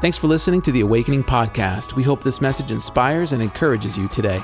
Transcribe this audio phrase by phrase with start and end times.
[0.00, 1.94] Thanks for listening to the Awakening Podcast.
[1.94, 4.42] We hope this message inspires and encourages you today.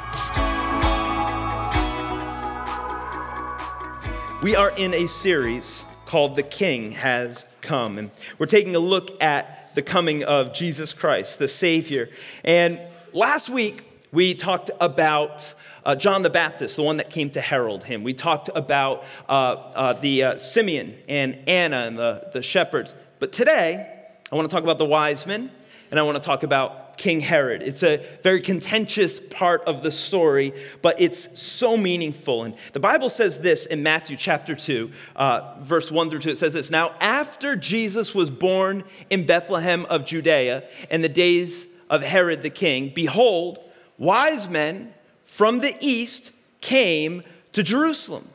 [4.42, 7.96] We are in a series called The King Has Come.
[7.96, 12.10] And we're taking a look at the coming of Jesus Christ, the Savior.
[12.44, 12.78] And
[13.14, 13.82] last week,
[14.12, 15.54] we talked about
[15.86, 18.02] uh, John the Baptist, the one that came to herald him.
[18.02, 22.94] We talked about uh, uh, the uh, Simeon and Anna and the, the shepherds.
[23.20, 23.95] But today,
[24.30, 25.50] I want to talk about the wise men,
[25.90, 27.62] and I want to talk about King Herod.
[27.62, 30.52] It's a very contentious part of the story,
[30.82, 32.42] but it's so meaningful.
[32.42, 36.30] And the Bible says this in Matthew chapter 2, uh, verse 1 through 2.
[36.30, 41.68] It says this Now, after Jesus was born in Bethlehem of Judea in the days
[41.88, 43.60] of Herod the king, behold,
[43.96, 47.22] wise men from the east came
[47.52, 48.28] to Jerusalem.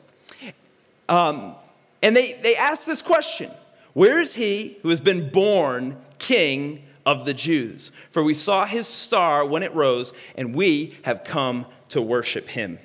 [1.08, 1.54] Um,
[2.00, 3.50] and they, they asked this question
[3.94, 7.92] where is he who has been born king of the Jews?
[8.10, 12.78] For we saw his star when it rose, and we have come to worship him.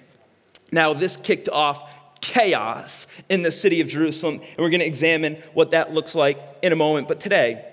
[0.72, 5.42] Now, this kicked off chaos in the city of Jerusalem, and we're going to examine
[5.54, 7.08] what that looks like in a moment.
[7.08, 7.66] But today,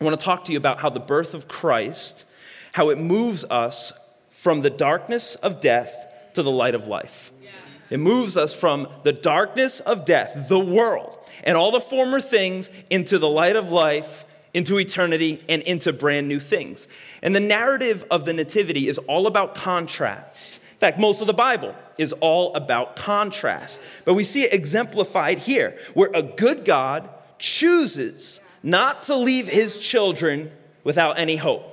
[0.00, 2.24] I want to talk to you about how the birth of Christ,
[2.72, 3.92] how it moves us
[4.28, 7.30] from the darkness of death to the light of life.
[7.92, 12.70] It moves us from the darkness of death, the world, and all the former things
[12.88, 16.88] into the light of life, into eternity, and into brand new things.
[17.20, 20.56] And the narrative of the Nativity is all about contrasts.
[20.72, 23.78] In fact, most of the Bible is all about contrast.
[24.06, 29.78] But we see it exemplified here, where a good God chooses not to leave his
[29.78, 30.50] children
[30.82, 31.68] without any hope.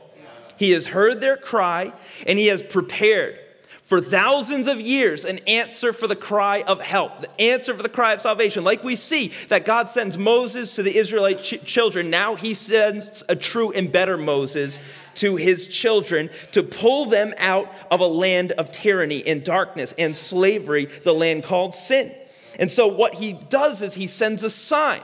[0.58, 1.94] He has heard their cry
[2.28, 3.40] and he has prepared
[3.89, 7.89] for thousands of years an answer for the cry of help, the answer for the
[7.89, 8.63] cry of salvation.
[8.63, 13.23] Like we see that God sends Moses to the Israelite ch- children, now he sends
[13.27, 14.79] a true and better Moses
[15.15, 20.16] to his children to pull them out of a land of tyranny and darkness and
[20.16, 22.13] slavery, the land called sin.
[22.59, 25.01] And so what he does is he sends a sign,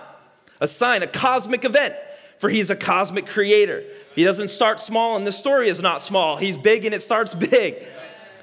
[0.62, 1.95] a sign, a cosmic event,
[2.38, 3.84] for he's a cosmic creator.
[4.13, 6.38] He doesn't start small, and the story is not small.
[6.38, 7.84] He's big and it starts big.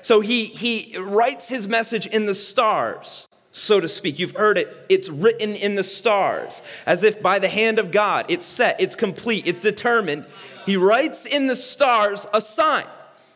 [0.02, 4.18] So he, he writes his message in the stars, so to speak.
[4.18, 4.84] You've heard it.
[4.88, 8.26] It's written in the stars, as if by the hand of God.
[8.28, 10.26] It's set, it's complete, it's determined.
[10.66, 12.86] He writes in the stars a sign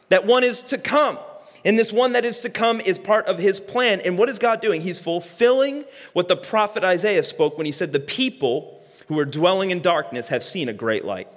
[0.08, 1.18] that one is to come.
[1.64, 4.00] And this one that is to come is part of his plan.
[4.04, 4.80] And what is God doing?
[4.80, 9.70] He's fulfilling what the prophet Isaiah spoke when he said, The people who are dwelling
[9.70, 11.28] in darkness have seen a great light.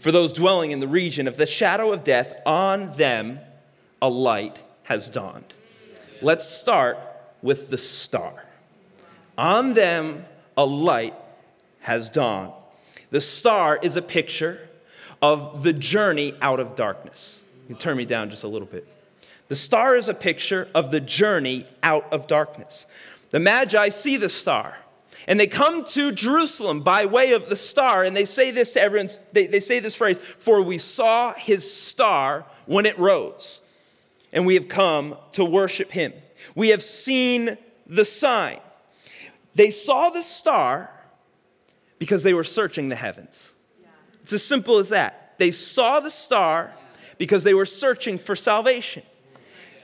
[0.00, 3.38] For those dwelling in the region of the shadow of death, on them
[4.00, 5.54] a light has dawned.
[6.22, 6.98] Let's start
[7.42, 8.44] with the star.
[9.36, 10.24] On them,
[10.56, 11.14] a light
[11.80, 12.52] has dawned.
[13.10, 14.68] The star is a picture
[15.22, 17.42] of the journey out of darkness.
[17.68, 18.86] You turn me down just a little bit.
[19.48, 22.86] The star is a picture of the journey out of darkness.
[23.30, 24.76] The Magi see the star
[25.26, 28.80] and they come to Jerusalem by way of the star and they say this to
[28.80, 29.10] everyone.
[29.32, 33.60] They, they say this phrase, For we saw his star when it rose
[34.32, 36.12] and we have come to worship him.
[36.54, 37.56] We have seen
[37.86, 38.60] the sign.
[39.54, 40.90] They saw the star
[41.98, 43.54] because they were searching the heavens.
[44.22, 45.34] It's as simple as that.
[45.38, 46.72] They saw the star
[47.16, 49.02] because they were searching for salvation.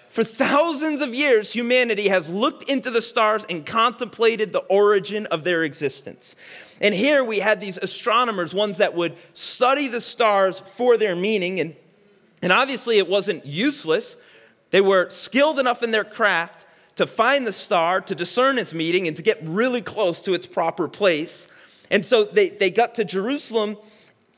[0.08, 5.42] For thousands of years, humanity has looked into the stars and contemplated the origin of
[5.42, 6.36] their existence.
[6.80, 11.58] And here we had these astronomers, ones that would study the stars for their meaning.
[11.58, 11.74] And,
[12.42, 14.16] and obviously, it wasn't useless
[14.74, 19.06] they were skilled enough in their craft to find the star, to discern its meaning,
[19.06, 21.46] and to get really close to its proper place.
[21.92, 23.76] And so they, they got to Jerusalem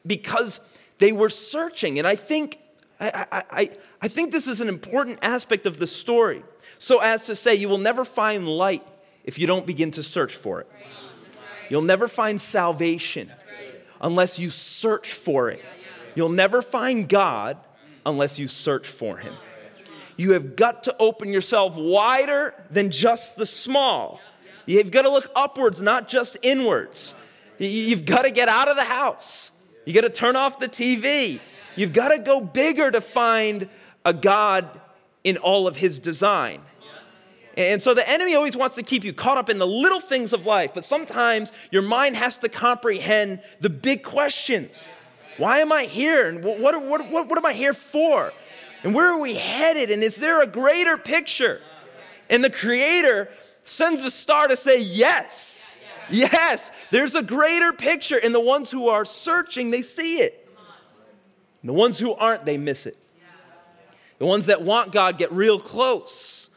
[0.06, 0.60] because
[0.98, 1.98] they were searching.
[1.98, 2.58] And I think,
[3.00, 3.70] I, I,
[4.02, 6.42] I think this is an important aspect of the story.
[6.78, 8.86] So, as to say, you will never find light
[9.24, 10.70] if you don't begin to search for it.
[11.70, 13.32] You'll never find salvation
[14.02, 15.64] unless you search for it.
[16.14, 17.56] You'll never find God
[18.04, 19.32] unless you search for Him.
[20.16, 24.20] You have got to open yourself wider than just the small.
[24.64, 27.14] You've got to look upwards, not just inwards.
[27.58, 29.50] You've got to get out of the house.
[29.84, 31.40] You got to turn off the TV.
[31.76, 33.68] You've got to go bigger to find
[34.04, 34.68] a God
[35.22, 36.62] in all of his design.
[37.56, 40.34] And so the enemy always wants to keep you caught up in the little things
[40.34, 44.88] of life, but sometimes your mind has to comprehend the big questions.
[45.38, 46.28] Why am I here?
[46.28, 48.32] And what, what, what, what am I here for?
[48.86, 49.90] And where are we headed?
[49.90, 51.60] And is there a greater picture?
[52.30, 53.28] And the Creator
[53.64, 55.66] sends a star to say, Yes,
[56.08, 58.16] yes, there's a greater picture.
[58.16, 60.48] And the ones who are searching, they see it.
[61.62, 62.96] And the ones who aren't, they miss it.
[64.18, 66.48] The ones that want God get real close.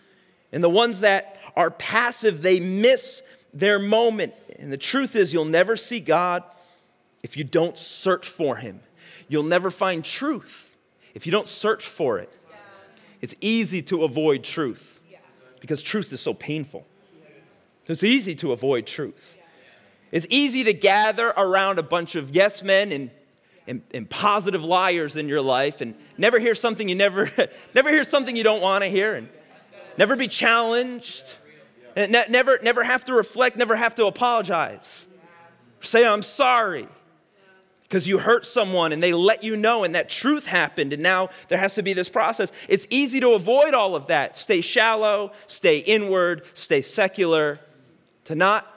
[0.51, 3.23] And the ones that are passive, they miss
[3.55, 4.35] their moment.
[4.59, 6.43] And the truth is, you'll never see God
[7.23, 8.81] if you don't search for Him.
[9.27, 10.69] You'll never find truth
[11.13, 12.31] if you don't search for it.
[13.21, 15.00] It's easy to avoid truth
[15.59, 16.85] because truth is so painful.
[17.88, 19.38] It's easy to avoid truth.
[20.11, 23.11] It's easy to gather around a bunch of yes men and,
[23.67, 27.29] and, and positive liars in your life and never hear something you never,
[27.75, 29.27] never hear something you don't want to hear and
[29.97, 31.38] never be challenged
[31.95, 35.07] and ne- never, never have to reflect, never have to apologize.
[35.81, 36.88] Say, I'm sorry
[37.89, 41.30] because you hurt someone and they let you know and that truth happened and now
[41.47, 42.51] there has to be this process.
[42.68, 44.38] It's easy to avoid all of that.
[44.38, 47.57] Stay shallow, stay inward, stay secular,
[48.25, 48.68] to not,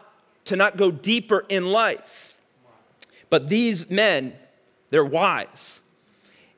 [0.47, 2.39] to not go deeper in life.
[3.29, 4.33] But these men,
[4.89, 5.83] they're wise.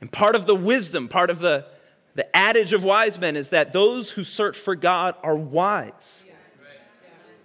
[0.01, 1.67] And part of the wisdom, part of the,
[2.15, 6.23] the adage of wise men is that those who search for God are wise.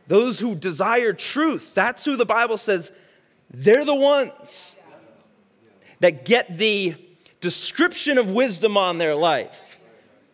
[0.06, 2.92] Those who desire truth, that's who the Bible says
[3.52, 4.78] they're the ones
[6.00, 6.96] that get the
[7.42, 9.80] description of wisdom on their life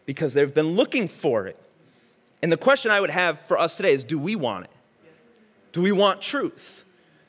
[0.05, 1.59] because they've been looking for it.
[2.41, 4.71] And the question I would have for us today is do we want it?
[5.71, 6.85] Do we want truth?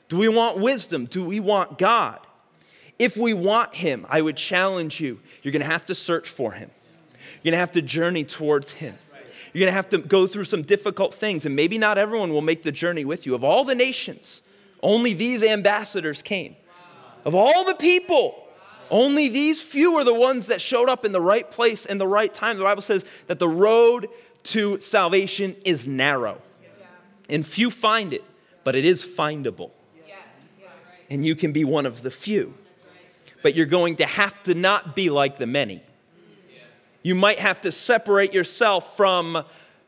[0.09, 1.05] Do we want wisdom?
[1.05, 2.19] Do we want God?
[2.99, 6.71] If we want Him, I would challenge you, you're gonna have to search for Him.
[7.41, 8.95] You're gonna have to journey towards Him.
[9.53, 12.63] You're gonna have to go through some difficult things, and maybe not everyone will make
[12.63, 13.35] the journey with you.
[13.35, 14.41] Of all the nations,
[14.81, 16.55] only these ambassadors came.
[17.27, 18.47] Of all the people,
[18.89, 22.07] only these few are the ones that showed up in the right place in the
[22.07, 22.57] right time.
[22.57, 24.07] The Bible says that the road
[24.43, 26.41] to salvation is narrow,
[27.29, 28.23] and few find it,
[28.63, 29.71] but it is findable.
[31.09, 32.53] And you can be one of the few.
[33.41, 35.83] But you're going to have to not be like the many.
[37.03, 39.43] You might have to separate yourself from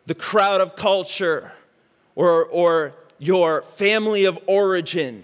[0.08, 1.54] the crowd of culture
[2.16, 5.24] or, or your family of origin,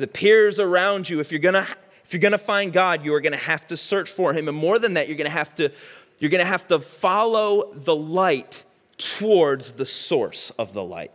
[0.00, 1.20] the peers around you.
[1.20, 1.66] If you're gonna,
[2.04, 4.48] if you're gonna find God, you are gonna have to search for Him.
[4.48, 5.70] And more than that, you're gonna have to,
[6.18, 8.64] you're gonna have to follow the light
[8.96, 11.12] towards the source of the light.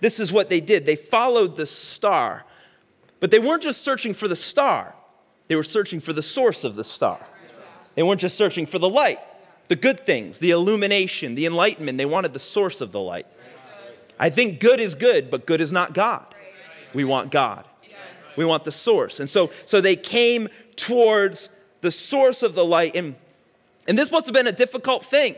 [0.00, 0.84] This is what they did.
[0.84, 2.44] They followed the star,
[3.20, 4.94] but they weren't just searching for the star,
[5.48, 7.20] they were searching for the source of the star.
[7.94, 9.20] They weren't just searching for the light,
[9.68, 11.96] the good things, the illumination, the enlightenment.
[11.96, 13.26] They wanted the source of the light.
[14.18, 16.26] I think good is good, but good is not God.
[16.92, 17.64] We want God.
[18.36, 19.20] We want the source.
[19.20, 21.50] And so, so they came towards
[21.80, 22.96] the source of the light.
[22.96, 23.16] And,
[23.88, 25.36] and this must have been a difficult thing,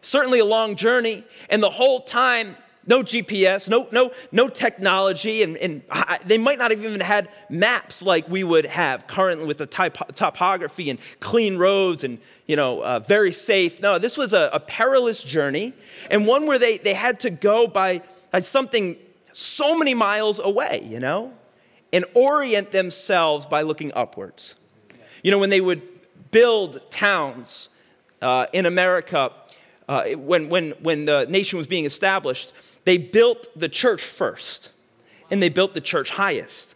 [0.00, 1.24] certainly a long journey.
[1.48, 2.56] And the whole time,
[2.86, 5.82] no GPS, no, no, no technology, and, and
[6.24, 10.90] they might not have even had maps like we would have currently with the topography
[10.90, 13.82] and clean roads and you know uh, very safe.
[13.82, 15.74] No, this was a, a, perilous journey
[16.10, 18.96] and one where they, they had to go by, by something
[19.32, 21.32] so many miles away, you know,
[21.92, 24.54] and orient themselves by looking upwards.
[25.22, 25.82] You know, when they would
[26.30, 27.68] build towns
[28.22, 29.32] uh, in America,
[29.88, 32.52] uh, when, when, when the nation was being established,
[32.84, 34.72] they built the church first,
[35.30, 36.74] and they built the church highest.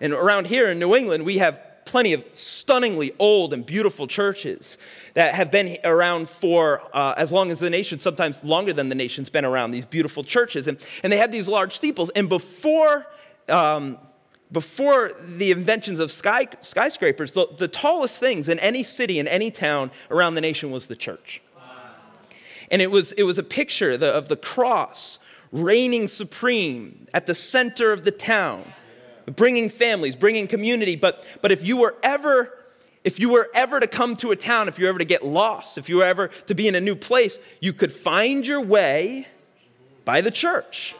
[0.00, 4.78] And around here in New England, we have plenty of stunningly old and beautiful churches
[5.14, 8.94] that have been around for uh, as long as the nation, sometimes longer than the
[8.94, 10.68] nation's been around, these beautiful churches.
[10.68, 12.10] And, and they had these large steeples.
[12.10, 13.06] And before,
[13.48, 13.98] um,
[14.50, 19.50] before the inventions of sky, skyscrapers, the, the tallest things in any city, in any
[19.50, 21.42] town around the nation was the church.
[22.70, 25.18] And it was, it was a picture the, of the cross
[25.52, 28.70] reigning supreme at the center of the town,
[29.26, 30.96] bringing families, bringing community.
[30.96, 32.54] But, but if you were ever
[33.04, 35.24] if you were ever to come to a town, if you were ever to get
[35.24, 38.60] lost, if you were ever to be in a new place, you could find your
[38.60, 39.28] way
[40.04, 40.94] by the church.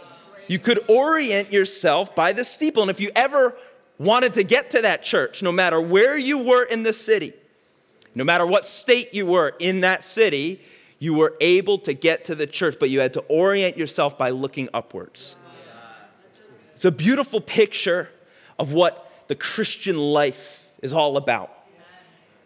[0.49, 2.83] You could orient yourself by the steeple.
[2.83, 3.55] And if you ever
[3.99, 7.35] wanted to get to that church, no matter where you were in the city,
[8.14, 10.61] no matter what state you were in that city,
[10.99, 14.31] you were able to get to the church, but you had to orient yourself by
[14.31, 15.37] looking upwards.
[16.73, 18.09] It's a beautiful picture
[18.59, 21.52] of what the Christian life is all about.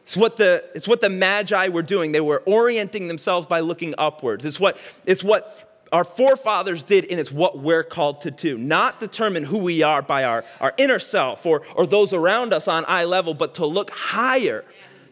[0.02, 2.12] It's what the, it's what the Magi were doing.
[2.12, 4.44] They were orienting themselves by looking upwards.
[4.44, 8.56] It's what, it's what our forefathers did, and it's what we're called to do.
[8.56, 12.66] Not determine who we are by our, our inner self or, or those around us
[12.66, 14.64] on eye level, but to look higher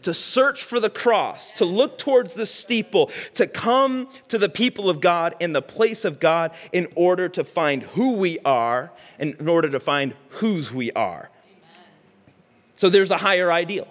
[0.02, 4.88] to search for the cross, to look towards the steeple, to come to the people
[4.88, 9.34] of God in the place of God in order to find who we are and
[9.34, 11.30] in order to find whose we are.
[12.74, 13.88] So there's a higher ideal.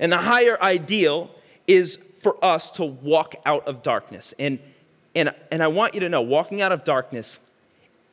[0.00, 1.30] And the higher ideal
[1.68, 4.34] is for us to walk out of darkness.
[4.38, 4.58] And,
[5.14, 7.38] and, and I want you to know walking out of darkness,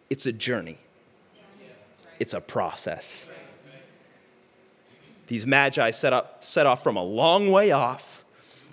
[0.09, 0.77] it's a journey,
[2.19, 3.27] it's a process.
[5.27, 8.25] These magi set, up, set off from a long way off,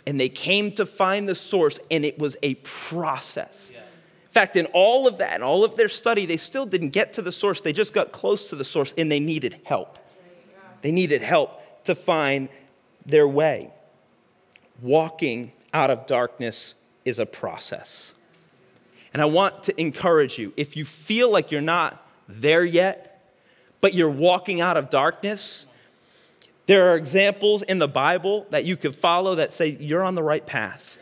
[0.06, 3.71] and they came to find the source, and it was a process.
[3.71, 7.12] In fact, in all of that, in all of their study, they still didn't get
[7.14, 7.61] to the source.
[7.61, 9.99] They just got close to the source, and they needed help.
[10.83, 12.49] They needed help to find
[13.04, 13.71] their way.
[14.80, 18.12] Walking out of darkness is a process.
[19.16, 23.32] And I want to encourage you if you feel like you're not there yet,
[23.80, 25.64] but you're walking out of darkness,
[26.66, 30.23] there are examples in the Bible that you could follow that say you're on the
[30.23, 30.99] right path.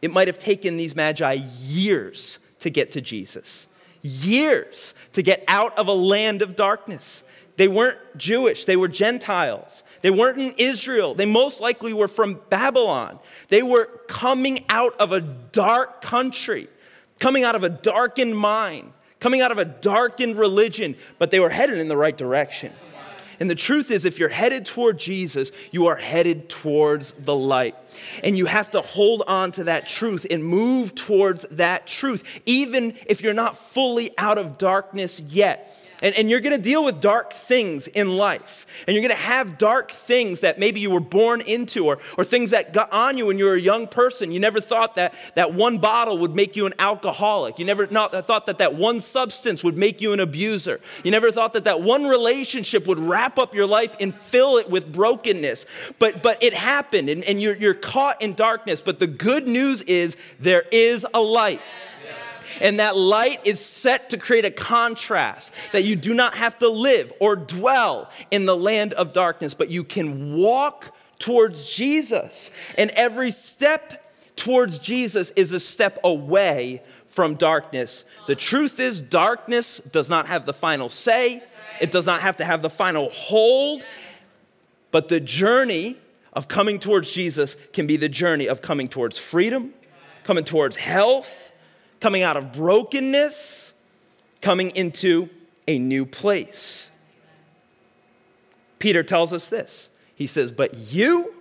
[0.00, 3.68] It might have taken these magi years to get to Jesus,
[4.00, 7.22] years to get out of a land of darkness.
[7.58, 9.84] They weren't Jewish, they were Gentiles.
[10.00, 11.14] They weren't in Israel.
[11.14, 13.18] They most likely were from Babylon.
[13.48, 16.68] They were coming out of a dark country,
[17.18, 21.50] coming out of a darkened mind, coming out of a darkened religion, but they were
[21.50, 22.72] headed in the right direction.
[23.40, 27.76] And the truth is, if you're headed toward Jesus, you are headed towards the light.
[28.22, 32.94] And you have to hold on to that truth and move towards that truth, even
[33.06, 35.74] if you're not fully out of darkness yet.
[36.00, 38.66] And, and you're gonna deal with dark things in life.
[38.86, 42.50] And you're gonna have dark things that maybe you were born into or, or things
[42.50, 44.30] that got on you when you were a young person.
[44.30, 47.58] You never thought that that one bottle would make you an alcoholic.
[47.58, 50.80] You never not, thought that that one substance would make you an abuser.
[51.02, 54.70] You never thought that that one relationship would wrap up your life and fill it
[54.70, 55.66] with brokenness.
[55.98, 58.82] But, but it happened and, and you're, you're caught in darkness.
[58.82, 61.62] But the good news is there is a light.
[62.60, 66.68] And that light is set to create a contrast that you do not have to
[66.68, 72.50] live or dwell in the land of darkness, but you can walk towards Jesus.
[72.76, 78.04] And every step towards Jesus is a step away from darkness.
[78.26, 81.42] The truth is, darkness does not have the final say,
[81.80, 83.84] it does not have to have the final hold,
[84.90, 85.96] but the journey
[86.38, 89.74] of coming towards Jesus can be the journey of coming towards freedom,
[90.22, 91.48] coming towards health
[92.00, 93.72] coming out of brokenness,
[94.40, 95.28] coming into
[95.66, 96.90] a new place.
[98.78, 99.90] Peter tells us this.
[100.14, 101.34] He says, But you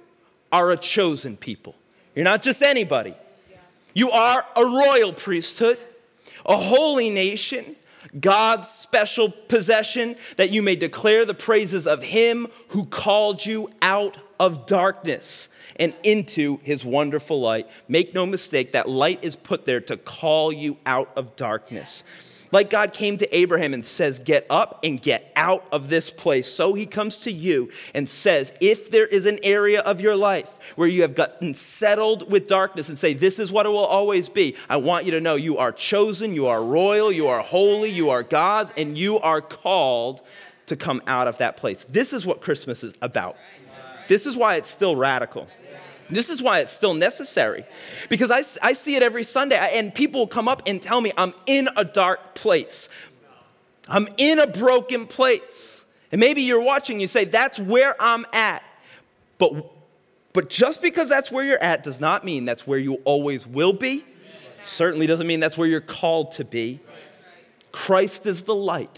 [0.51, 1.75] are a chosen people.
[2.15, 3.15] You're not just anybody.
[3.93, 5.79] You are a royal priesthood,
[6.45, 7.75] a holy nation,
[8.19, 14.17] God's special possession, that you may declare the praises of Him who called you out
[14.39, 17.67] of darkness and into his wonderful light.
[17.87, 22.03] Make no mistake, that light is put there to call you out of darkness.
[22.51, 26.47] Like God came to Abraham and says, Get up and get out of this place.
[26.47, 30.57] So he comes to you and says, If there is an area of your life
[30.75, 34.29] where you have gotten settled with darkness and say, This is what it will always
[34.29, 37.89] be, I want you to know you are chosen, you are royal, you are holy,
[37.89, 40.21] you are God's, and you are called
[40.67, 41.85] to come out of that place.
[41.85, 43.37] This is what Christmas is about.
[44.07, 45.47] This is why it's still radical.
[46.09, 47.65] This is why it's still necessary.
[48.09, 51.33] Because I, I see it every Sunday, and people come up and tell me, I'm
[51.45, 52.89] in a dark place.
[53.89, 55.83] I'm in a broken place.
[56.11, 58.63] And maybe you're watching, you say, That's where I'm at.
[59.37, 59.53] But,
[60.33, 63.73] but just because that's where you're at does not mean that's where you always will
[63.73, 64.03] be.
[64.63, 66.79] Certainly doesn't mean that's where you're called to be.
[67.71, 68.97] Christ is the light,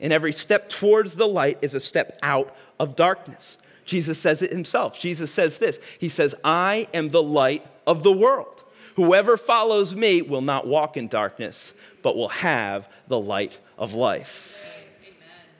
[0.00, 3.56] and every step towards the light is a step out of darkness.
[3.88, 5.00] Jesus says it himself.
[5.00, 8.62] Jesus says this He says, I am the light of the world.
[8.96, 14.64] Whoever follows me will not walk in darkness, but will have the light of life.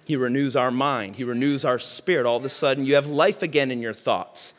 [0.04, 2.26] He renews our mind, He renews our spirit.
[2.26, 4.54] All of a sudden, you have life again in your thoughts.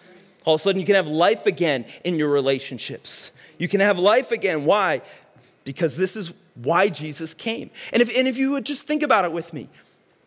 [0.46, 3.32] All of a sudden, you can have life again in your relationships.
[3.60, 4.66] You can have life again.
[4.66, 5.04] Why?
[5.64, 7.70] Because this is why Jesus came.
[7.94, 9.70] And if, and if you would just think about it with me,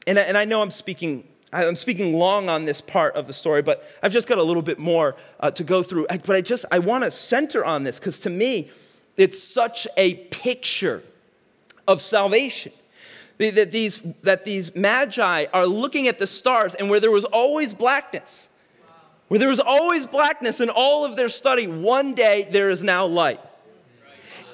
[0.07, 3.61] and, and I know I'm speaking I'm speaking long on this part of the story,
[3.61, 6.07] but I've just got a little bit more uh, to go through.
[6.09, 8.71] But I just I want to center on this because to me,
[9.17, 11.03] it's such a picture
[11.87, 12.73] of salvation.
[13.39, 17.73] That these, that these magi are looking at the stars, and where there was always
[17.73, 18.49] blackness,
[19.27, 23.05] where there was always blackness in all of their study, one day there is now
[23.07, 23.41] light.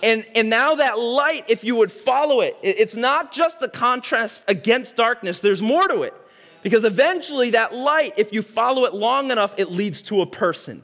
[0.03, 4.45] And, and now that light, if you would follow it, it's not just a contrast
[4.49, 6.15] against darkness, there's more to it.
[6.63, 10.83] Because eventually, that light, if you follow it long enough, it leads to a person.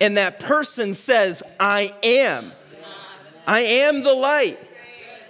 [0.00, 2.52] And that person says, I am.
[3.46, 4.58] I am the light.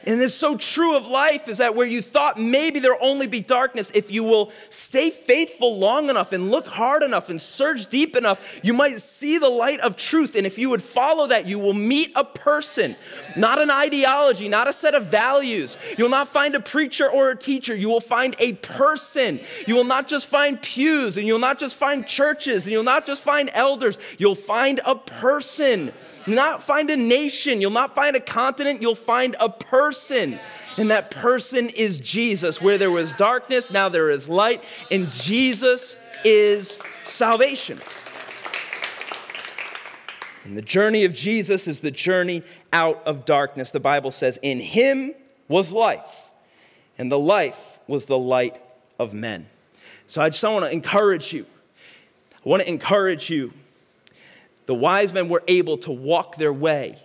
[0.07, 3.41] And it's so true of life is that where you thought maybe there'll only be
[3.41, 8.15] darkness, if you will stay faithful long enough and look hard enough and search deep
[8.15, 10.35] enough, you might see the light of truth.
[10.35, 12.97] And if you would follow that, you will meet a person,
[13.37, 15.79] not an ideology, not a set of values.
[15.97, 17.75] You'll not find a preacher or a teacher.
[17.75, 19.41] You will find a person.
[19.67, 23.07] You will not just find pews and you'll not just find churches and you'll not
[23.07, 23.99] just find elders.
[24.19, 25.93] You'll find a person.
[26.27, 27.61] Not find a nation.
[27.61, 28.81] You'll not find a continent.
[28.81, 30.39] You'll find a person.
[30.77, 32.61] And that person is Jesus.
[32.61, 34.65] Where there was darkness, now there is light.
[34.91, 37.79] And Jesus is salvation.
[40.45, 43.71] And the journey of Jesus is the journey out of darkness.
[43.71, 45.15] The Bible says, In him
[45.49, 46.31] was life,
[46.99, 48.61] and the life was the light
[48.99, 49.47] of men.
[50.07, 51.47] So I just want to encourage you.
[52.45, 53.53] I want to encourage you.
[54.67, 56.99] The wise men were able to walk their way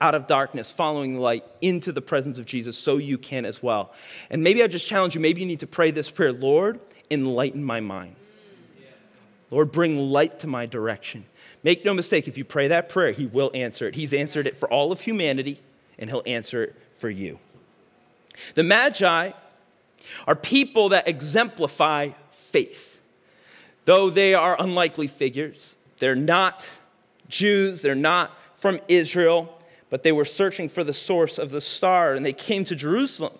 [0.00, 3.62] out of darkness, following the light into the presence of Jesus, so you can as
[3.62, 3.92] well.
[4.30, 7.64] And maybe I just challenge you, maybe you need to pray this prayer Lord, enlighten
[7.64, 8.14] my mind.
[9.50, 11.24] Lord, bring light to my direction.
[11.62, 13.94] Make no mistake, if you pray that prayer, He will answer it.
[13.94, 15.60] He's answered it for all of humanity,
[15.98, 17.38] and He'll answer it for you.
[18.54, 19.32] The Magi
[20.26, 23.00] are people that exemplify faith.
[23.84, 26.68] Though they are unlikely figures, they're not
[27.28, 29.58] Jews, they're not from Israel,
[29.90, 33.32] but they were searching for the source of the star, and they came to Jerusalem.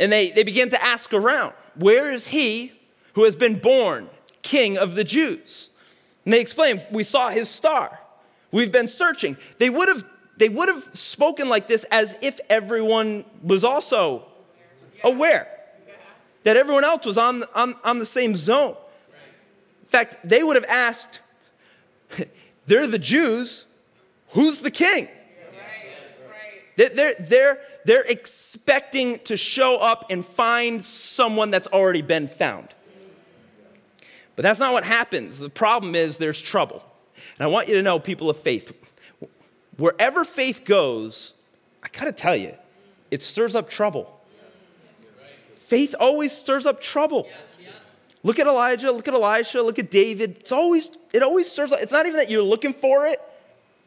[0.00, 2.72] And they, they began to ask around, Where is he
[3.14, 4.08] who has been born
[4.42, 5.70] king of the Jews?
[6.24, 8.00] And they explained, We saw his star.
[8.50, 9.36] We've been searching.
[9.58, 10.04] They would have,
[10.36, 14.26] they would have spoken like this as if everyone was also
[15.02, 15.48] aware,
[16.44, 18.76] that everyone else was on, on, on the same zone.
[19.82, 21.20] In fact, they would have asked,
[22.66, 23.66] They're the Jews,
[24.30, 25.08] who's the king?
[26.76, 32.68] They're, they're, they're expecting to show up and find someone that's already been found.
[34.36, 35.38] But that's not what happens.
[35.38, 36.84] The problem is there's trouble.
[37.38, 38.72] And I want you to know, people of faith,
[39.76, 41.34] wherever faith goes,
[41.82, 42.54] I gotta tell you,
[43.10, 44.20] it stirs up trouble.
[45.52, 47.28] Faith always stirs up trouble.
[48.24, 50.38] Look at Elijah, look at Elisha, look at David.
[50.40, 51.70] It's always, it always up.
[51.74, 53.20] It's not even that you're looking for it,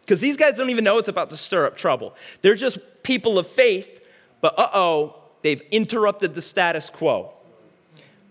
[0.02, 2.16] because these guys don't even know it's about to stir up trouble.
[2.42, 4.08] They're just people of faith,
[4.40, 7.34] but uh oh, they've interrupted the status quo.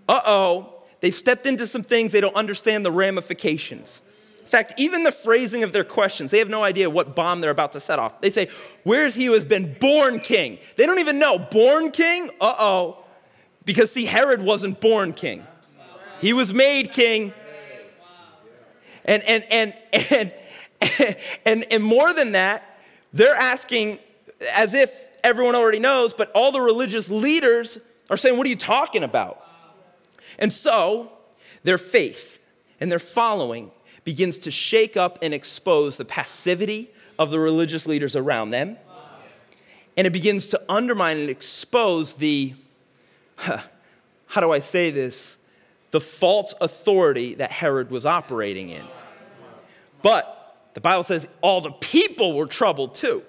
[0.09, 4.01] Uh oh, They've stepped into some things they don't understand the ramifications.
[4.40, 7.51] In fact, even the phrasing of their questions, they have no idea what bomb they're
[7.51, 8.21] about to set off.
[8.21, 8.49] They say,
[8.85, 10.59] Where's he who has been born king?
[10.77, 11.38] They don't even know.
[11.38, 12.31] Born king?
[12.40, 13.05] Uh oh.
[13.64, 15.45] Because see, Herod wasn't born king,
[16.20, 17.33] he was made king.
[19.05, 19.74] And, and, and,
[20.11, 20.33] and,
[21.44, 22.79] and, and more than that,
[23.12, 23.98] they're asking
[24.52, 27.79] as if everyone already knows, but all the religious leaders
[28.11, 29.42] are saying, What are you talking about?
[30.38, 31.12] And so,
[31.64, 32.38] their faith
[32.81, 33.70] and their following
[34.05, 38.76] begins to shake up and expose the passivity of the religious leaders around them.
[39.96, 42.55] And it begins to undermine and expose the,
[43.37, 45.38] how do I say this,
[45.90, 48.85] the false authority that Herod was operating in.
[50.03, 50.33] But
[50.75, 53.22] the Bible says all the people were troubled too.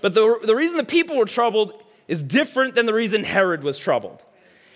[0.00, 3.78] But the, the reason the people were troubled is different than the reason Herod was
[3.78, 4.22] troubled.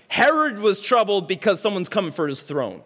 [0.08, 2.82] Herod was troubled because someone's coming for his throne.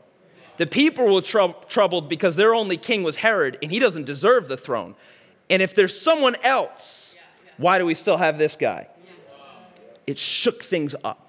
[0.58, 4.48] The people were tr- troubled because their only king was Herod and he doesn't deserve
[4.48, 4.94] the throne.
[5.50, 7.16] And if there's someone else,
[7.56, 8.88] why do we still have this guy?
[10.06, 11.25] It shook things up.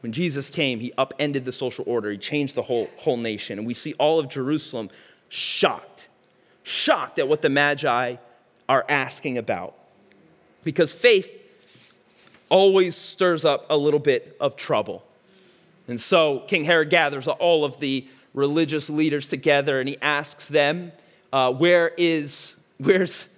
[0.00, 3.58] When Jesus came, he upended the social order, he changed the whole, whole nation.
[3.58, 4.90] And we see all of Jerusalem
[5.28, 6.08] shocked,
[6.62, 8.16] shocked at what the Magi
[8.68, 9.74] are asking about.
[10.62, 11.30] Because faith
[12.48, 15.04] always stirs up a little bit of trouble.
[15.88, 20.92] And so King Herod gathers all of the religious leaders together and he asks them,
[21.32, 23.28] uh, Where is, where's,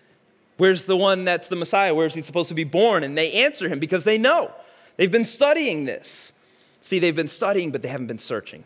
[0.59, 1.95] where's the one that's the Messiah?
[1.95, 3.03] Where is he supposed to be born?
[3.05, 4.51] And they answer him because they know.
[4.97, 6.33] They've been studying this.
[6.81, 8.65] See, they've been studying, but they haven't been searching.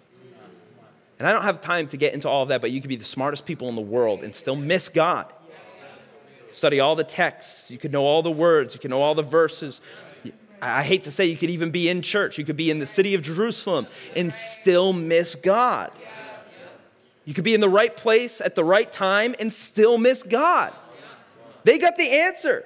[1.19, 2.97] And I don't have time to get into all of that, but you could be
[2.97, 5.33] the smartest people in the world and still miss God.
[6.51, 9.23] Study all the texts, you could know all the words, you can know all the
[9.23, 9.81] verses,
[10.63, 12.87] I hate to say you could even be in church, you could be in the
[12.87, 15.91] city of Jerusalem and still miss God.
[17.25, 20.73] You could be in the right place at the right time and still miss God.
[21.65, 22.65] They got the answer.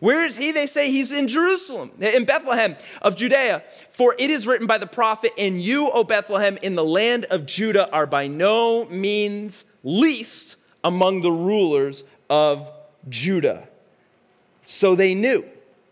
[0.00, 0.52] Where is he?
[0.52, 3.62] They say he's in Jerusalem, in Bethlehem of Judea.
[3.90, 7.46] For it is written by the prophet, And you, O Bethlehem, in the land of
[7.46, 12.70] Judah, are by no means least among the rulers of
[13.08, 13.68] Judah.
[14.60, 15.44] So they knew.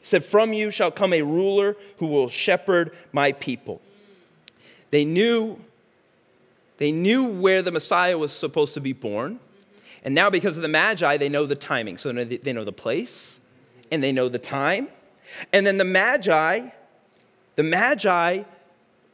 [0.02, 3.80] said, From you shall come a ruler who will shepherd my people.
[4.92, 5.58] They knew,
[6.78, 9.40] they knew where the Messiah was supposed to be born.
[10.04, 11.98] And now, because of the Magi, they know the timing.
[11.98, 13.35] So they know the place
[13.90, 14.88] and they know the time.
[15.52, 16.68] And then the Magi,
[17.56, 18.42] the Magi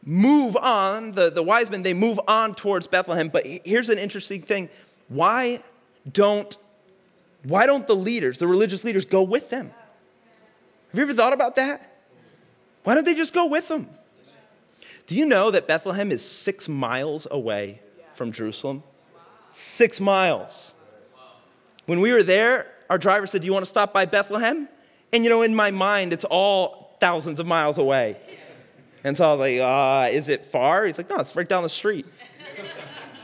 [0.05, 3.29] move on, the, the wise men, they move on towards Bethlehem.
[3.29, 4.69] But here's an interesting thing
[5.09, 5.63] why
[6.11, 6.57] don't,
[7.45, 9.73] why don't the leaders, the religious leaders, go with them?
[10.91, 11.89] Have you ever thought about that?
[12.85, 13.89] Why don't they just go with them?
[15.07, 17.81] Do you know that Bethlehem is six miles away
[18.15, 18.83] from Jerusalem?
[19.53, 20.75] Six miles.
[21.87, 24.69] When we were there, our driver said, Do you want to stop by Bethlehem?
[25.15, 28.19] And you know, in my mind, it's all thousands of miles away.
[29.03, 30.85] And so I was like, uh, Is it far?
[30.85, 32.05] He's like, No, it's right down the street.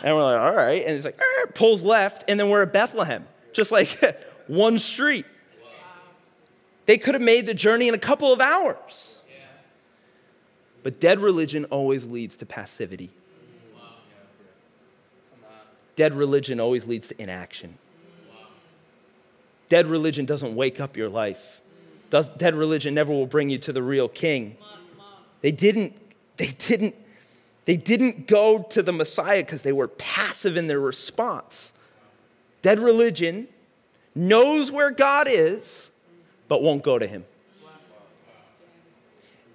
[0.02, 0.82] And we're like, All right.
[0.82, 1.20] And he's like,
[1.54, 3.90] pulls left, and then we're at Bethlehem, just like
[4.46, 5.26] one street.
[6.86, 9.20] They could have made the journey in a couple of hours.
[10.82, 13.10] But dead religion always leads to passivity.
[15.94, 17.76] Dead religion always leads to inaction.
[19.68, 21.60] Dead religion doesn't wake up your life.
[22.10, 24.56] Does, dead religion never will bring you to the real king.
[25.42, 25.94] They didn't,
[26.36, 26.94] they didn't,
[27.66, 31.72] they didn't go to the Messiah because they were passive in their response.
[32.62, 33.46] Dead religion
[34.14, 35.90] knows where God is,
[36.48, 37.24] but won't go to him.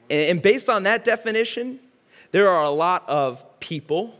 [0.09, 1.79] And based on that definition,
[2.31, 4.19] there are a lot of people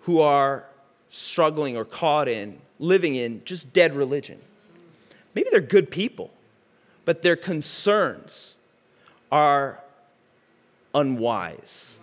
[0.00, 0.64] who are
[1.08, 4.40] struggling or caught in, living in just dead religion.
[5.38, 6.32] Maybe they're good people,
[7.04, 8.56] but their concerns
[9.30, 9.78] are
[10.92, 11.96] unwise.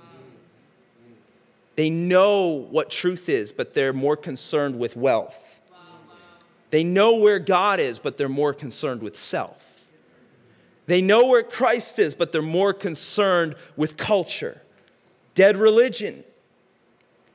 [1.76, 5.60] They know what truth is, but they're more concerned with wealth.
[6.70, 9.90] They know where God is, but they're more concerned with self.
[10.86, 14.62] They know where Christ is, but they're more concerned with culture.
[15.34, 16.24] Dead religion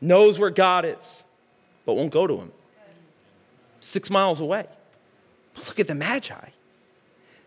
[0.01, 1.25] knows where God is,
[1.85, 2.53] but won't go to him.
[3.81, 4.67] Six miles away.
[5.67, 6.49] Look at the Magi.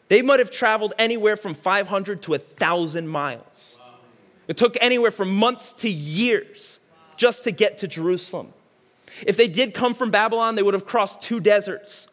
[0.07, 3.77] They might have traveled anywhere from 500 to 1,000 miles.
[4.47, 6.79] It took anywhere from months to years
[7.17, 8.53] just to get to Jerusalem.
[9.25, 12.07] If they did come from Babylon, they would have crossed two deserts,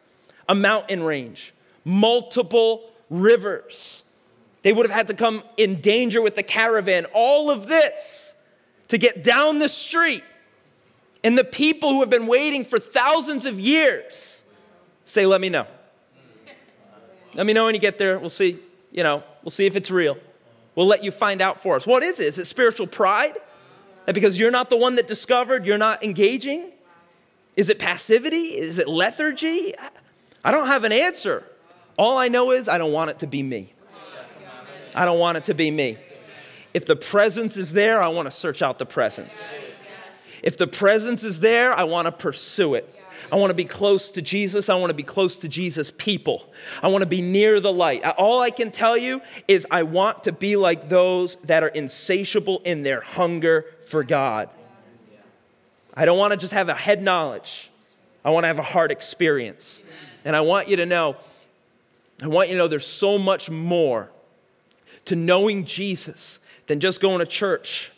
[0.48, 1.52] a mountain range,
[1.84, 4.04] multiple rivers.
[4.62, 7.06] They would have had to come in danger with the caravan.
[7.12, 8.34] All of this
[8.88, 10.24] to get down the street.
[11.24, 14.42] And the people who have been waiting for thousands of years
[15.04, 15.66] say, Let me know.
[17.34, 18.18] Let me know when you get there.
[18.18, 18.58] We'll see,
[18.90, 20.18] you know, we'll see if it's real.
[20.74, 21.86] We'll let you find out for us.
[21.86, 22.26] What is it?
[22.26, 23.34] Is it spiritual pride?
[24.06, 26.70] That because you're not the one that discovered, you're not engaging?
[27.56, 28.56] Is it passivity?
[28.56, 29.74] Is it lethargy?
[30.44, 31.44] I don't have an answer.
[31.98, 33.72] All I know is I don't want it to be me.
[34.94, 35.96] I don't want it to be me.
[36.72, 39.54] If the presence is there, I want to search out the presence.
[40.42, 42.99] If the presence is there, I want to pursue it.
[43.30, 44.68] I want to be close to Jesus.
[44.68, 46.50] I want to be close to Jesus' people.
[46.82, 48.04] I want to be near the light.
[48.04, 52.60] All I can tell you is I want to be like those that are insatiable
[52.64, 54.48] in their hunger for God.
[55.94, 57.70] I don't want to just have a head knowledge,
[58.24, 59.82] I want to have a heart experience.
[60.24, 61.16] And I want you to know
[62.22, 64.10] I want you to know there's so much more
[65.06, 67.92] to knowing Jesus than just going to church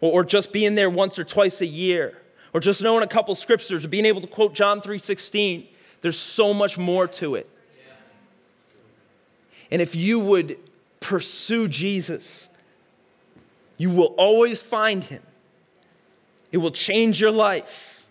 [0.00, 2.16] or, just being there once or twice a year
[2.58, 5.68] or just knowing a couple scriptures or being able to quote John 3:16.
[6.00, 7.48] There's so much more to it.
[9.70, 10.58] And if you would
[10.98, 12.48] pursue Jesus,
[13.76, 15.22] you will always find him.
[16.50, 18.04] It will change your life.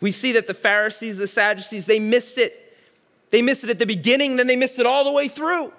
[0.00, 2.74] We see that the Pharisees, the Sadducees, they missed it.
[3.28, 5.74] They missed it at the beginning, then they missed it all the way through.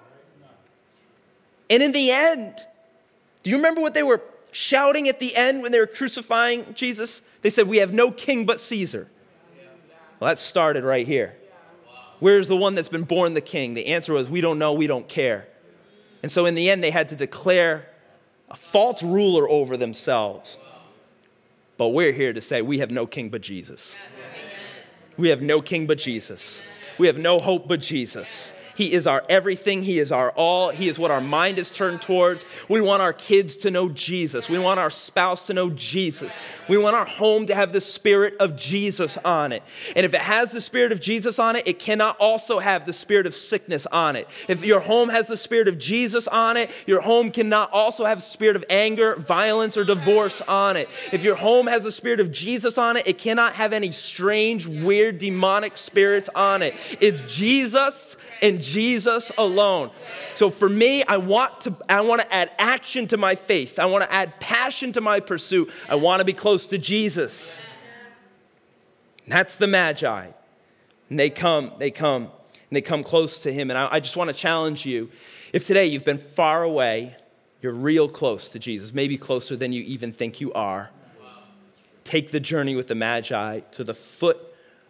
[1.68, 2.54] And in the end,
[3.42, 7.22] do you remember what they were shouting at the end when they were crucifying Jesus?
[7.42, 9.08] They said, We have no king but Caesar.
[10.18, 11.36] Well, that started right here.
[12.18, 13.74] Where's the one that's been born the king?
[13.74, 15.46] The answer was, We don't know, we don't care.
[16.22, 17.88] And so in the end, they had to declare
[18.50, 20.58] a false ruler over themselves.
[21.76, 23.96] But we're here to say, We have no king but Jesus.
[25.16, 26.62] We have no king but Jesus.
[26.98, 28.52] We have no hope but Jesus.
[28.76, 29.82] He is our everything.
[29.82, 30.68] He is our all.
[30.68, 32.44] He is what our mind is turned towards.
[32.68, 34.50] We want our kids to know Jesus.
[34.50, 36.36] We want our spouse to know Jesus.
[36.68, 39.62] We want our home to have the spirit of Jesus on it.
[39.96, 42.92] And if it has the spirit of Jesus on it, it cannot also have the
[42.92, 44.28] spirit of sickness on it.
[44.46, 48.22] If your home has the spirit of Jesus on it, your home cannot also have
[48.22, 50.90] spirit of anger, violence, or divorce on it.
[51.12, 54.66] If your home has the spirit of Jesus on it, it cannot have any strange,
[54.66, 56.74] weird, demonic spirits on it.
[57.00, 59.90] It's Jesus in Jesus alone.
[60.34, 63.78] So for me, I want to I want to add action to my faith.
[63.78, 65.70] I want to add passion to my pursuit.
[65.88, 67.56] I want to be close to Jesus.
[69.26, 70.28] That's the Magi.
[71.08, 72.30] And they come, they come, and
[72.70, 73.70] they come close to him.
[73.70, 75.10] And I, I just want to challenge you.
[75.52, 77.16] If today you've been far away,
[77.62, 80.90] you're real close to Jesus, maybe closer than you even think you are.
[82.04, 84.38] Take the journey with the Magi to the foot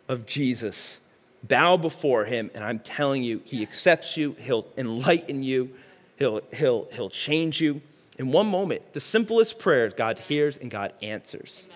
[0.08, 1.00] of Jesus
[1.42, 5.70] bow before him, and I'm telling you, he accepts you, he'll enlighten you,
[6.18, 7.80] he'll, he'll, he'll change you.
[8.18, 11.68] In one moment, the simplest prayer, God hears and God answers.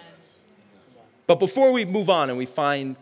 [1.27, 2.97] But before we move on and we find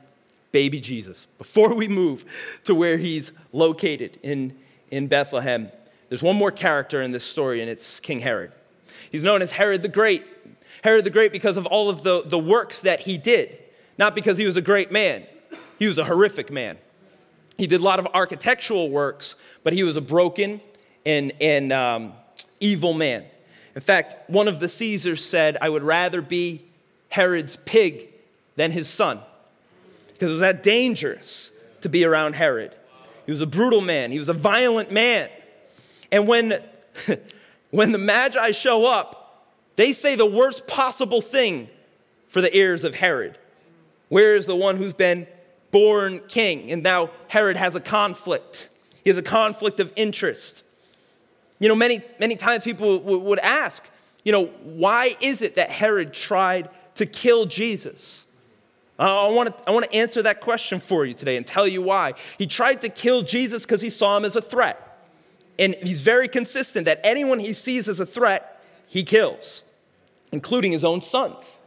[0.52, 2.24] baby Jesus, before we move
[2.64, 4.56] to where he's located in,
[4.90, 5.70] in Bethlehem,
[6.08, 8.52] there's one more character in this story, and it's King Herod.
[9.10, 10.26] He's known as Herod the Great.
[10.82, 13.58] Herod the Great because of all of the, the works that he did,
[13.98, 15.24] not because he was a great man.
[15.78, 16.78] He was a horrific man.
[17.56, 20.60] He did a lot of architectural works, but he was a broken
[21.04, 22.12] and, and um,
[22.60, 23.24] evil man.
[23.74, 26.64] In fact, one of the Caesars said, I would rather be
[27.08, 28.08] Herod's pig
[28.56, 29.20] than his son,
[30.12, 32.74] because it was that dangerous to be around Herod.
[33.24, 35.30] He was a brutal man, he was a violent man.
[36.10, 36.62] And when,
[37.70, 41.68] when the Magi show up, they say the worst possible thing
[42.28, 43.38] for the ears of Herod.
[44.08, 45.26] Where is the one who's been
[45.70, 46.70] born king.
[46.70, 48.68] And now Herod has a conflict.
[49.04, 50.62] He has a conflict of interest.
[51.58, 53.88] You know, many, many times people would ask,
[54.24, 58.26] you know, why is it that Herod tried to kill Jesus?
[58.98, 61.66] Uh, I want, to, I want to answer that question for you today and tell
[61.66, 62.14] you why.
[62.36, 64.84] He tried to kill Jesus because he saw him as a threat.
[65.58, 69.62] And he's very consistent that anyone he sees as a threat, he kills,
[70.32, 71.58] including his own sons.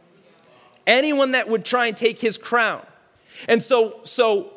[0.86, 2.84] Anyone that would try and take his crown.
[3.48, 4.52] And so, so,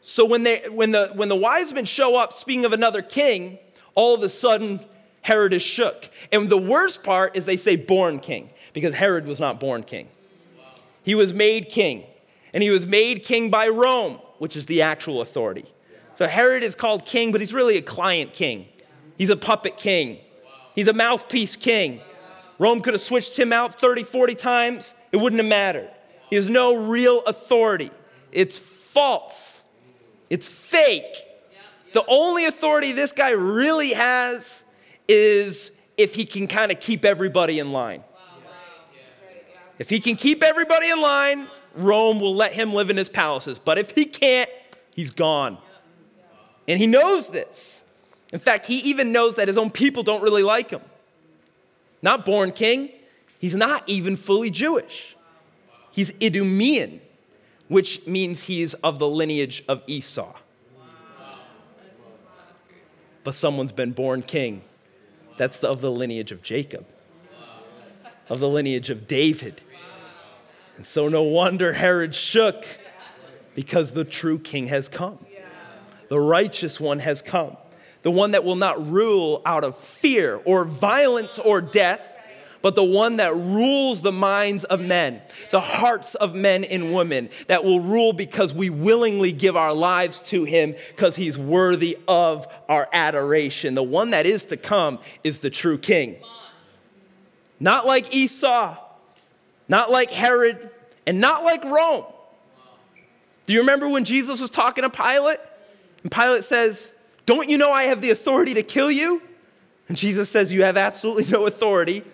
[0.00, 3.58] so when, they, when, the, when the wise men show up, speaking of another king,
[3.94, 4.80] all of a sudden
[5.22, 6.10] Herod is shook.
[6.32, 10.08] And the worst part is they say born king, because Herod was not born king.
[11.02, 12.04] He was made king.
[12.52, 15.64] And he was made king by Rome, which is the actual authority.
[16.14, 18.68] So Herod is called king, but he's really a client king.
[19.18, 20.18] He's a puppet king.
[20.74, 22.00] He's a mouthpiece king.
[22.58, 25.90] Rome could have switched him out 30, 40 times, it wouldn't have mattered.
[26.30, 27.90] He has no real authority.
[28.32, 29.62] It's false.
[30.30, 31.14] It's fake.
[31.92, 34.64] The only authority this guy really has
[35.06, 38.02] is if he can kind of keep everybody in line.
[39.78, 43.58] If he can keep everybody in line, Rome will let him live in his palaces.
[43.58, 44.50] But if he can't,
[44.94, 45.58] he's gone.
[46.66, 47.82] And he knows this.
[48.32, 50.80] In fact, he even knows that his own people don't really like him.
[52.02, 52.90] Not born king,
[53.38, 55.13] he's not even fully Jewish.
[55.94, 57.00] He's Idumean,
[57.68, 60.34] which means he's of the lineage of Esau.
[63.22, 64.62] But someone's been born king.
[65.36, 66.84] That's the, of the lineage of Jacob,
[68.28, 69.62] of the lineage of David.
[70.76, 72.66] And so, no wonder Herod shook
[73.54, 75.24] because the true king has come.
[76.08, 77.56] The righteous one has come.
[78.02, 82.13] The one that will not rule out of fear or violence or death,
[82.64, 87.28] but the one that rules the minds of men, the hearts of men and women,
[87.46, 92.48] that will rule because we willingly give our lives to him because he's worthy of
[92.66, 93.74] our adoration.
[93.74, 96.16] The one that is to come is the true king.
[97.60, 98.78] Not like Esau,
[99.68, 100.70] not like Herod,
[101.06, 102.06] and not like Rome.
[103.44, 105.36] Do you remember when Jesus was talking to Pilate?
[106.02, 106.94] And Pilate says,
[107.26, 109.20] Don't you know I have the authority to kill you?
[109.86, 112.04] And Jesus says, You have absolutely no authority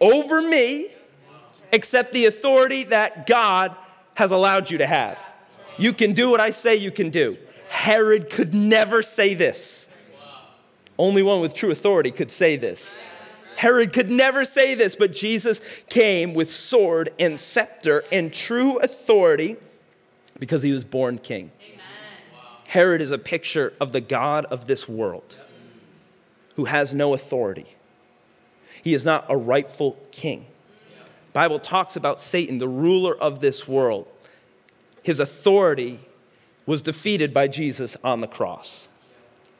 [0.00, 0.88] over me
[1.72, 3.74] except the authority that God
[4.14, 5.20] has allowed you to have.
[5.76, 7.36] You can do what I say you can do.
[7.68, 9.88] Herod could never say this.
[10.96, 12.96] Only one with true authority could say this.
[13.56, 19.56] Herod could never say this, but Jesus came with sword and scepter and true authority
[20.38, 21.50] because he was born king.
[22.68, 25.38] Herod is a picture of the God of this world
[26.56, 27.73] who has no authority
[28.84, 30.44] he is not a rightful king.
[31.32, 34.06] Bible talks about Satan, the ruler of this world.
[35.02, 36.00] His authority
[36.66, 38.88] was defeated by Jesus on the cross.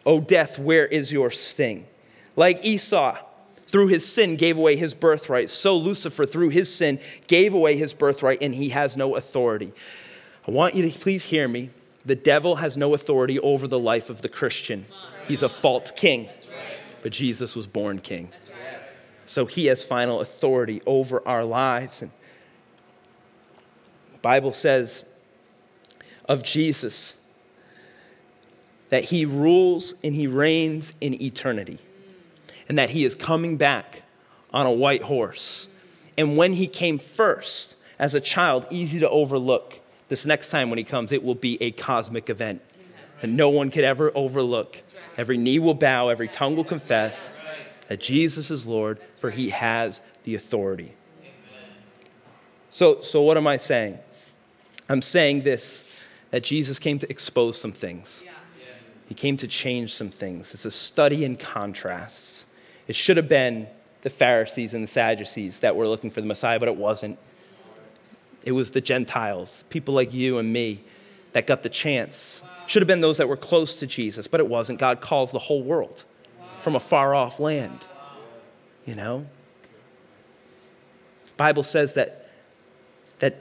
[0.04, 1.87] O death, where is your sting?
[2.37, 3.16] Like Esau,
[3.66, 7.94] through his sin, gave away his birthright, so Lucifer, through his sin, gave away his
[7.94, 9.72] birthright, and he has no authority.
[10.46, 11.70] I want you to please hear me.
[12.04, 14.84] The devil has no authority over the life of the Christian.
[15.26, 16.28] He's a false king,
[17.02, 18.30] but Jesus was born king.
[19.26, 22.02] So he has final authority over our lives.
[22.02, 22.10] And
[24.12, 25.04] the Bible says
[26.28, 27.18] of Jesus
[28.90, 31.78] that he rules and he reigns in eternity,
[32.68, 34.02] and that he is coming back
[34.52, 35.68] on a white horse.
[36.16, 39.80] And when he came first, as a child, easy to overlook.
[40.08, 42.62] This next time when he comes, it will be a cosmic event
[43.20, 44.82] that no one could ever overlook.
[45.16, 47.30] Every knee will bow, every tongue will confess
[47.88, 50.94] that Jesus is Lord, for he has the authority.
[52.70, 53.99] So, so what am I saying?
[54.88, 55.85] I'm saying this
[56.31, 58.25] that Jesus came to expose some things.
[59.09, 60.53] He came to change some things.
[60.53, 62.44] It's a study in contrasts.
[62.88, 63.68] It should have been
[64.03, 67.18] the Pharisees and the Sadducees that were looking for the Messiah, but it wasn't.
[68.42, 70.81] It was the Gentiles, people like you and me,
[71.33, 72.42] that got the chance.
[72.66, 74.79] Should have been those that were close to Jesus, but it wasn't.
[74.79, 76.05] God calls the whole world
[76.64, 77.81] from a far off land.
[78.87, 79.27] You know?
[81.37, 82.31] Bible says that,
[83.18, 83.37] that,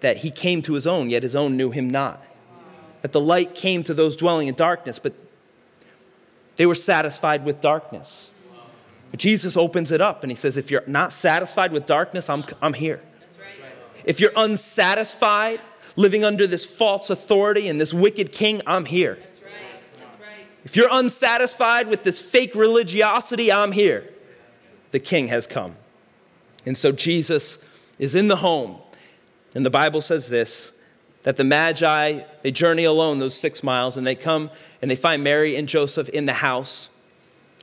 [0.00, 2.22] that he came to his own, yet his own knew him not.
[3.02, 5.14] That the light came to those dwelling in darkness, but
[6.56, 8.32] they were satisfied with darkness.
[9.10, 12.44] But Jesus opens it up and he says, If you're not satisfied with darkness, I'm,
[12.60, 13.00] I'm here.
[14.04, 15.60] If you're unsatisfied
[15.96, 19.18] living under this false authority and this wicked king, I'm here.
[19.20, 19.37] That's.
[20.64, 24.04] If you're unsatisfied with this fake religiosity, I'm here.
[24.90, 25.76] The king has come.
[26.66, 27.58] And so Jesus
[27.98, 28.78] is in the home.
[29.54, 30.72] And the Bible says this
[31.24, 35.22] that the Magi, they journey alone those six miles and they come and they find
[35.22, 36.90] Mary and Joseph in the house.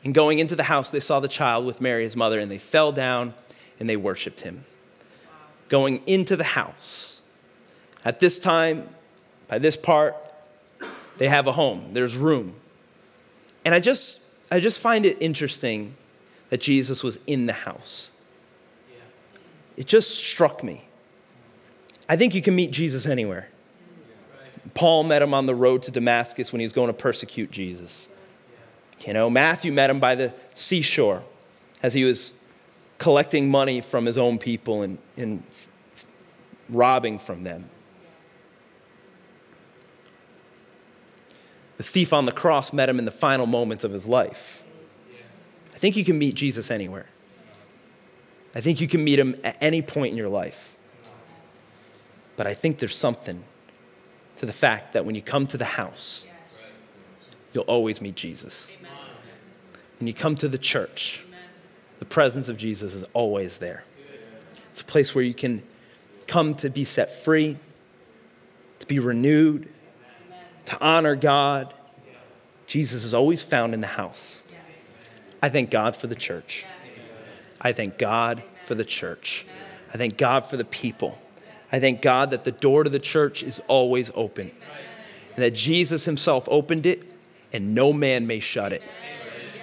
[0.03, 2.57] And going into the house, they saw the child with Mary, his mother, and they
[2.59, 3.33] fell down
[3.79, 4.65] and they worshiped him
[5.69, 7.21] going into the house.
[8.03, 8.87] At this time,
[9.47, 10.15] by this part,
[11.17, 12.55] they have a home, there's room.
[13.65, 15.95] And I just, I just find it interesting
[16.49, 18.11] that Jesus was in the house.
[19.75, 20.85] It just struck me.
[22.07, 23.49] I think you can meet Jesus anywhere.
[24.75, 28.07] Paul met him on the road to Damascus when he was going to persecute Jesus.
[29.05, 31.23] You know, Matthew met him by the seashore
[31.81, 32.33] as he was
[32.97, 35.43] collecting money from his own people and, and
[36.69, 37.69] robbing from them.
[41.77, 44.63] The thief on the cross met him in the final moments of his life.
[45.73, 47.07] I think you can meet Jesus anywhere.
[48.55, 50.77] I think you can meet him at any point in your life.
[52.37, 53.43] But I think there's something
[54.37, 56.27] to the fact that when you come to the house,
[57.53, 58.69] you'll always meet Jesus.
[59.99, 61.23] When you come to the church,
[61.99, 63.83] the presence of Jesus is always there.
[64.71, 65.63] It's a place where you can
[66.27, 67.57] come to be set free,
[68.79, 69.69] to be renewed,
[70.65, 71.73] to honor God.
[72.67, 74.43] Jesus is always found in the house.
[75.41, 76.65] I thank God for the church.
[77.61, 79.45] I thank God for the church.
[79.93, 81.17] I thank God for the people.
[81.71, 84.51] I thank God that the door to the church is always open
[85.35, 87.03] and that Jesus himself opened it
[87.51, 88.83] and no man may shut it.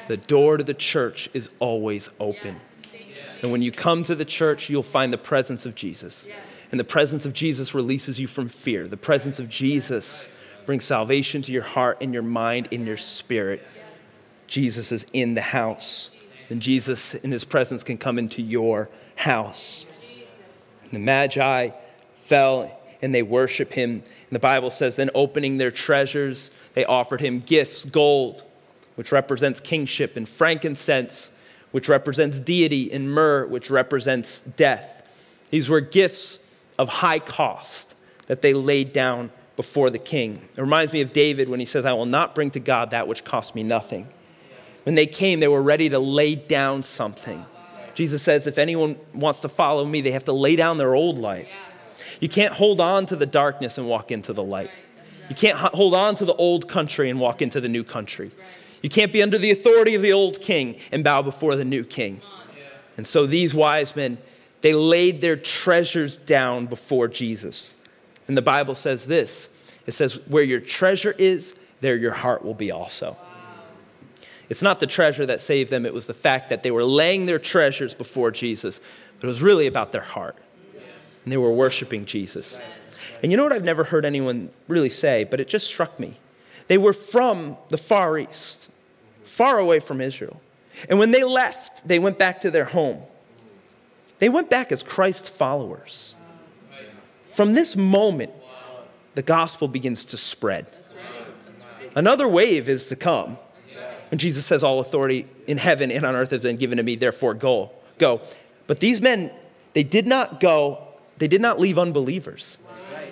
[0.08, 2.56] The door to the church is always open.
[3.42, 6.26] And when you come to the church, you'll find the presence of Jesus.
[6.70, 8.88] And the presence of Jesus releases you from fear.
[8.88, 10.28] The presence of Jesus
[10.66, 13.66] brings salvation to your heart and your mind and your spirit.
[14.46, 16.10] Jesus is in the house.
[16.50, 19.86] And Jesus, in his presence, can come into your house.
[20.84, 21.70] And the Magi
[22.14, 23.90] fell and they worship him.
[23.90, 28.42] And the Bible says, then opening their treasures, they offered him gifts gold,
[28.94, 31.30] which represents kingship, and frankincense,
[31.70, 35.08] which represents deity, and myrrh, which represents death.
[35.50, 36.38] These were gifts
[36.78, 37.94] of high cost
[38.26, 40.48] that they laid down before the king.
[40.56, 43.06] It reminds me of David when he says, I will not bring to God that
[43.06, 44.08] which cost me nothing.
[44.84, 47.44] When they came, they were ready to lay down something.
[47.94, 51.18] Jesus says, if anyone wants to follow me, they have to lay down their old
[51.18, 51.70] life.
[52.20, 54.70] You can't hold on to the darkness and walk into the light.
[55.28, 58.30] You can't hold on to the old country and walk into the new country.
[58.80, 61.84] You can't be under the authority of the old king and bow before the new
[61.84, 62.20] king.
[62.96, 64.18] And so these wise men,
[64.60, 67.74] they laid their treasures down before Jesus.
[68.28, 69.48] And the Bible says this
[69.86, 73.16] it says, Where your treasure is, there your heart will be also.
[74.48, 77.26] It's not the treasure that saved them, it was the fact that they were laying
[77.26, 78.80] their treasures before Jesus,
[79.18, 80.36] but it was really about their heart.
[81.24, 82.60] And they were worshiping Jesus.
[83.22, 86.18] And you know what I've never heard anyone really say, but it just struck me?
[86.66, 88.68] They were from the Far East,
[89.24, 90.40] far away from Israel.
[90.88, 93.02] And when they left, they went back to their home.
[94.18, 96.14] They went back as Christ followers.
[97.32, 98.32] From this moment,
[99.14, 100.66] the gospel begins to spread.
[101.94, 103.38] Another wave is to come.
[104.10, 106.96] And Jesus says, All authority in heaven and on earth has been given to me,
[106.96, 107.70] therefore go.
[107.98, 108.20] Go.
[108.66, 109.30] But these men,
[109.72, 110.86] they did not go,
[111.18, 112.58] they did not leave unbelievers.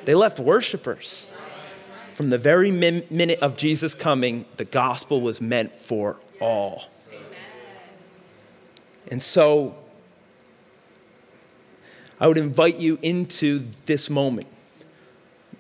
[0.05, 1.27] They left worshipers.
[2.15, 6.85] from the very min- minute of Jesus coming, the gospel was meant for all.
[9.11, 9.75] And so
[12.21, 14.47] I would invite you into this moment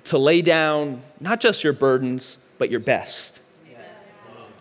[0.04, 3.40] to lay down not just your burdens, but your best,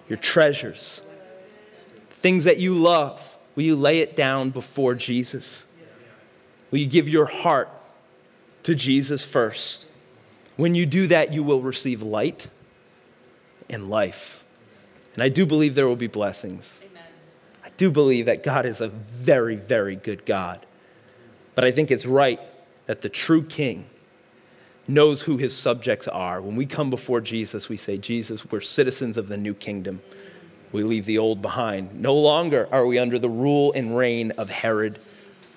[0.07, 1.01] your treasures,
[2.09, 3.37] things that you love.
[3.55, 5.65] Will you lay it down before Jesus?
[6.71, 7.69] Will you give your heart
[8.63, 9.87] to Jesus first?
[10.55, 12.47] When you do that, you will receive light
[13.69, 14.45] and life.
[15.13, 16.79] And I do believe there will be blessings.
[16.89, 17.03] Amen.
[17.65, 20.65] I do believe that God is a very, very good God.
[21.59, 22.39] But I think it's right
[22.85, 23.89] that the true king
[24.87, 26.41] knows who his subjects are.
[26.41, 30.01] When we come before Jesus, we say, Jesus, we're citizens of the new kingdom.
[30.71, 31.99] We leave the old behind.
[31.99, 34.99] No longer are we under the rule and reign of Herod,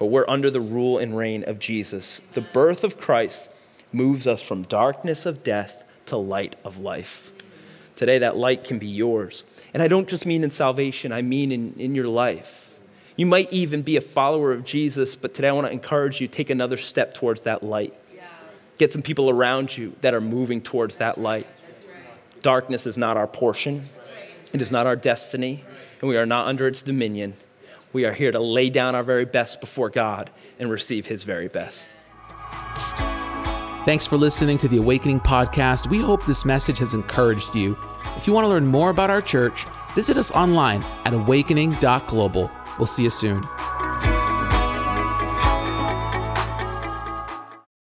[0.01, 2.21] but we're under the rule and reign of Jesus.
[2.33, 3.49] The birth of Christ
[3.93, 7.31] moves us from darkness of death to light of life.
[7.95, 9.45] Today, that light can be yours.
[9.73, 12.72] And I don't just mean in salvation, I mean in, in your life.
[13.17, 16.29] You might even be a follower of Jesus, but today I want to encourage you
[16.29, 17.97] take another step towards that light.
[18.79, 21.47] Get some people around you that are moving towards that light.
[22.41, 23.83] Darkness is not our portion,
[24.53, 25.65] it is not our destiny,
[26.01, 27.35] and we are not under its dominion.
[27.93, 31.49] We are here to lay down our very best before God and receive His very
[31.49, 31.95] best.
[33.85, 35.89] Thanks for listening to the Awakening Podcast.
[35.89, 37.77] We hope this message has encouraged you.
[38.17, 42.51] If you want to learn more about our church, visit us online at awakening.global.
[42.79, 43.43] We'll see you soon.